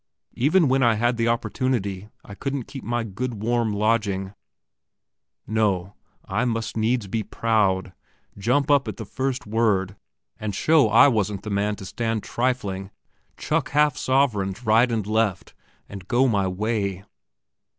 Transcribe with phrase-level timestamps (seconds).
[0.33, 4.33] Even when I had the opportunity I couldn't keep my good warm lodging.
[5.45, 5.93] No;
[6.25, 7.93] I must needs be proud,
[8.35, 9.95] jump up at the first word,
[10.39, 12.89] and show I wasn't the man to stand trifling,
[13.37, 15.53] chuck half sovereigns right and left,
[15.87, 17.05] and go my way....